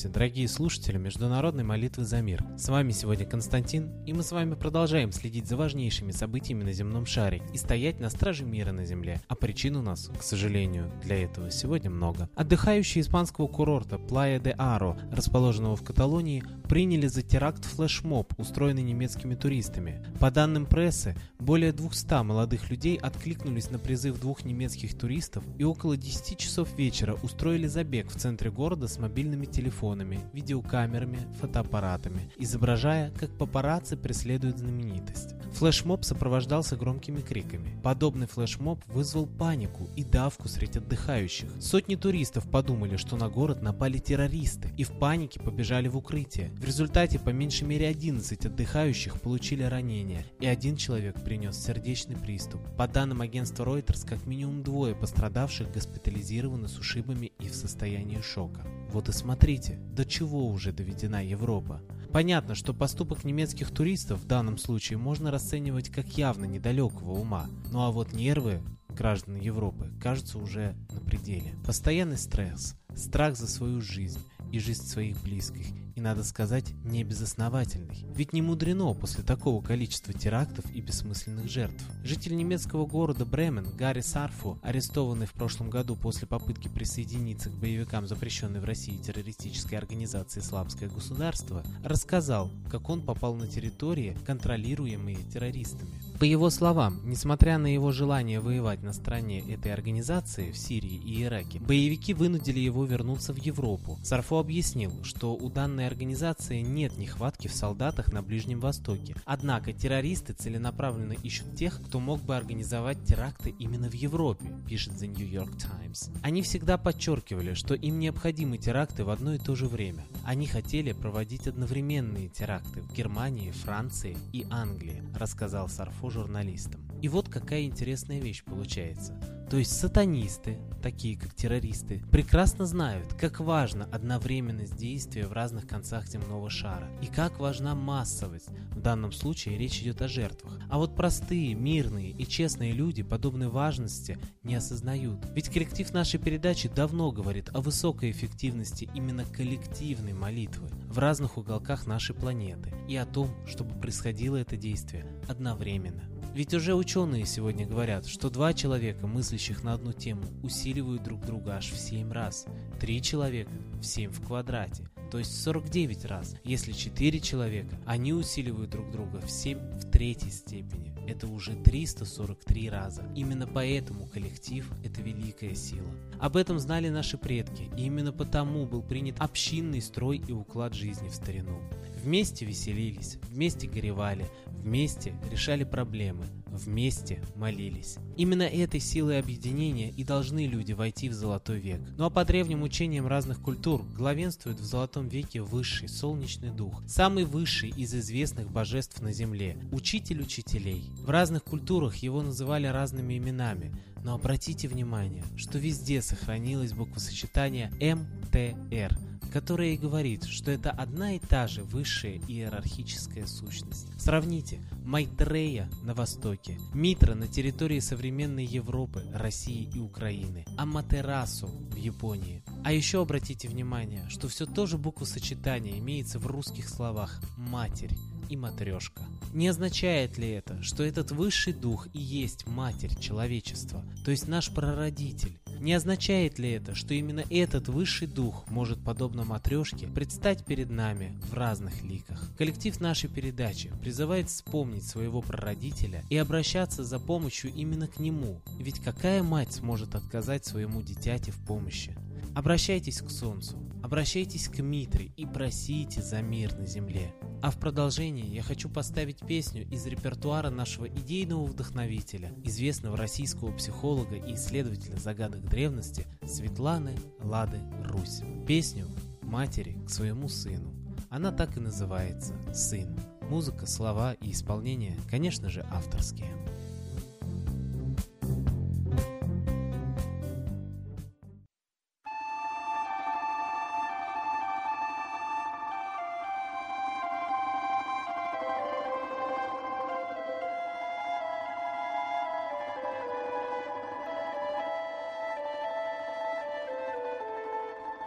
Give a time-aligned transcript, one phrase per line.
[0.00, 2.42] Здравствуйте, дорогие слушатели Международной молитвы за мир.
[2.56, 7.04] С вами сегодня Константин, и мы с вами продолжаем следить за важнейшими событиями на земном
[7.04, 9.20] шаре и стоять на страже мира на земле.
[9.28, 12.30] А причин у нас, к сожалению, для этого сегодня много.
[12.34, 19.34] Отдыхающие испанского курорта Плая де Аро, расположенного в Каталонии, приняли за теракт флешмоб, устроенный немецкими
[19.34, 20.02] туристами.
[20.18, 25.98] По данным прессы, более 200 молодых людей откликнулись на призыв двух немецких туристов и около
[25.98, 29.89] 10 часов вечера устроили забег в центре города с мобильными телефонами,
[30.32, 35.34] видеокамерами, фотоаппаратами, изображая, как папарацци преследуют знаменитость.
[35.52, 37.78] Флешмоб сопровождался громкими криками.
[37.82, 41.48] Подобный флешмоб вызвал панику и давку среди отдыхающих.
[41.60, 46.50] Сотни туристов подумали, что на город напали террористы и в панике побежали в укрытие.
[46.52, 52.60] В результате по меньшей мере 11 отдыхающих получили ранения, и один человек принес сердечный приступ.
[52.76, 58.60] По данным агентства Reuters, как минимум двое пострадавших госпитализированы с ушибами и в состоянии шока.
[58.92, 61.80] Вот и смотрите, до чего уже доведена Европа.
[62.12, 67.48] Понятно, что поступок немецких туристов в данном случае можно расценивать как явно недалекого ума.
[67.70, 71.54] Ну а вот нервы граждан Европы кажутся уже на пределе.
[71.64, 75.66] Постоянный стресс, страх за свою жизнь и жизнь своих близких,
[76.00, 78.06] и, надо сказать, не безосновательный.
[78.14, 81.84] Ведь не мудрено после такого количества терактов и бессмысленных жертв.
[82.02, 88.08] Житель немецкого города Бремен Гарри Сарфу, арестованный в прошлом году после попытки присоединиться к боевикам
[88.08, 95.90] запрещенной в России террористической организации «Исламское государство», рассказал, как он попал на территории, контролируемые террористами.
[96.18, 101.22] По его словам, несмотря на его желание воевать на стороне этой организации в Сирии и
[101.22, 103.98] Ираке, боевики вынудили его вернуться в Европу.
[104.02, 109.14] Сарфо объяснил, что у данной организации нет нехватки в солдатах на Ближнем Востоке.
[109.24, 115.08] Однако террористы целенаправленно ищут тех, кто мог бы организовать теракты именно в Европе, пишет The
[115.08, 116.10] New York Times.
[116.22, 120.04] Они всегда подчеркивали, что им необходимы теракты в одно и то же время.
[120.24, 126.80] Они хотели проводить одновременные теракты в Германии, Франции и Англии, рассказал Сарфо журналистам.
[127.02, 129.18] И вот какая интересная вещь получается.
[129.50, 136.08] То есть сатанисты, такие как террористы, прекрасно знают, как важно одновременность действия в разных концах
[136.08, 138.48] земного шара и как важна массовость.
[138.72, 140.58] В данном случае речь идет о жертвах.
[140.68, 145.20] А вот простые, мирные и честные люди подобной важности не осознают.
[145.32, 151.86] Ведь коллектив нашей передачи давно говорит о высокой эффективности именно коллективной молитвы в разных уголках
[151.86, 156.10] нашей планеты и о том, чтобы происходило это действие одновременно.
[156.34, 161.56] Ведь уже ученые сегодня говорят, что два человека, мыслящих на одну тему, усиливают друг друга
[161.56, 162.46] аж в 7 раз.
[162.78, 166.36] Три человека в 7 в квадрате, то есть 49 раз.
[166.44, 170.92] Если 4 человека, они усиливают друг друга в 7 в третьей степени.
[171.08, 173.04] Это уже 343 раза.
[173.16, 175.90] Именно поэтому коллектив– это великая сила.
[176.20, 181.08] Об этом знали наши предки, и именно потому был принят общинный строй и уклад жизни
[181.08, 181.58] в старину.
[182.02, 187.96] Вместе веселились, вместе горевали, вместе решали проблемы, вместе молились.
[188.16, 191.80] Именно этой силой объединения и должны люди войти в Золотой век.
[191.96, 197.24] Ну а по древним учениям разных культур главенствует в Золотом веке высший солнечный дух, самый
[197.24, 200.90] высший из известных божеств на земле, учитель учителей.
[201.00, 203.72] В разных культурах его называли разными именами,
[204.02, 208.98] но обратите внимание, что везде сохранилось буквосочетание МТР–
[209.30, 213.88] которая и говорит, что это одна и та же высшая иерархическая сущность.
[213.98, 222.42] Сравните Майтрея на востоке, Митра на территории современной Европы, России и Украины, Аматерасу в Японии.
[222.64, 227.94] А еще обратите внимание, что все то же буквосочетание имеется в русских словах «матерь»
[228.28, 229.02] и матрешка.
[229.32, 234.50] Не означает ли это, что этот высший дух и есть матерь человечества, то есть наш
[234.52, 235.39] прародитель?
[235.60, 241.20] Не означает ли это, что именно этот высший дух может, подобно матрешке, предстать перед нами
[241.30, 242.34] в разных ликах?
[242.38, 248.80] Коллектив нашей передачи призывает вспомнить своего прародителя и обращаться за помощью именно к нему, ведь
[248.80, 251.94] какая мать сможет отказать своему дитяте в помощи?
[252.34, 257.12] Обращайтесь к Солнцу, обращайтесь к Митре и просите за мир на земле.
[257.42, 264.16] А в продолжении я хочу поставить песню из репертуара нашего идейного вдохновителя, известного российского психолога
[264.16, 268.20] и исследователя загадок древности Светланы Лады Русь.
[268.46, 268.86] Песню
[269.22, 270.72] матери к своему сыну.
[271.08, 272.96] Она так и называется «Сын».
[273.28, 276.30] Музыка, слова и исполнение, конечно же, авторские.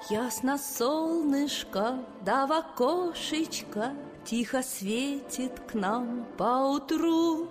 [0.09, 3.93] Ясно солнышко, да в окошечко
[4.25, 7.47] Тихо светит к нам поутру.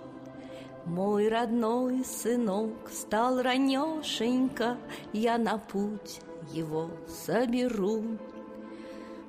[0.85, 4.77] Мой родной сынок стал ранешенько,
[5.13, 6.19] Я на путь
[6.51, 8.03] его соберу.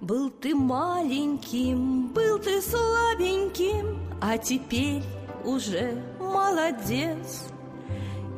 [0.01, 5.03] Был ты маленьким, был ты слабеньким, А теперь
[5.45, 7.54] уже молодец.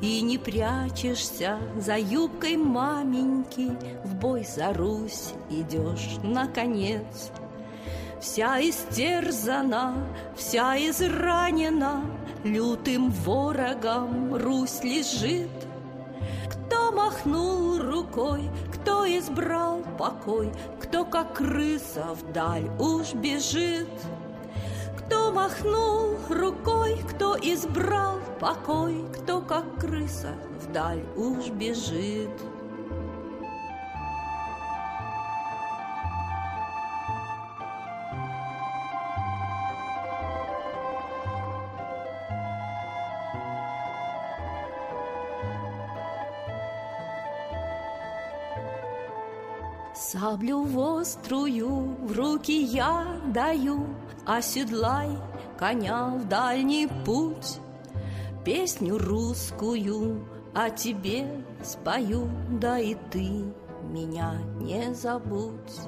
[0.03, 7.31] И не прячешься за юбкой маменьки, В бой за Русь идешь наконец.
[8.21, 9.95] Вся истерзана,
[10.37, 12.03] вся изранена,
[12.45, 15.51] Лютым ворогом Русь лежит.
[16.51, 23.89] Кто махнул рукой, кто избрал покой, Кто, как крыса, вдаль уж бежит.
[25.06, 32.31] Кто махнул рукой, кто избрал покой, Кто, как крыса, вдаль уж бежит.
[49.99, 53.87] Саблю вострую в руки я даю,
[54.27, 55.09] Оседлай
[55.59, 57.61] коня в дальний путь.
[58.45, 63.45] Песню русскую о тебе спою, Да и ты
[63.91, 65.81] меня не забудь.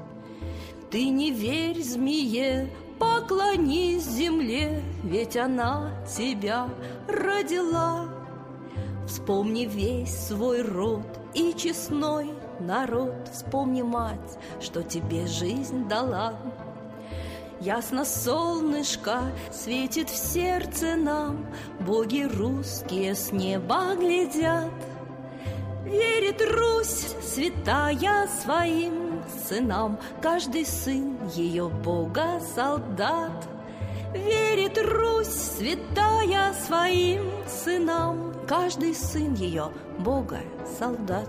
[0.91, 6.67] Ты не верь змее, поклонись земле, Ведь она тебя
[7.09, 8.09] родила.
[9.07, 16.35] Вспомни весь свой род и честной народ, Вспомни мать, что тебе жизнь дала.
[17.61, 21.47] Ясно солнышко светит в сердце нам,
[21.81, 24.71] Боги русские с неба глядят.
[25.85, 33.47] Верит Русь, святая своим сынам, Каждый сын ее Бога солдат.
[34.13, 40.41] Верит Русь, святая своим сынам, Каждый сын ее Бога
[40.79, 41.29] солдат.